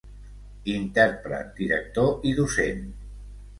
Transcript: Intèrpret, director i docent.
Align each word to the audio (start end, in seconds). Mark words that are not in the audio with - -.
Intèrpret, 0.75 1.53
director 1.61 2.11
i 2.33 2.35
docent. 2.43 2.83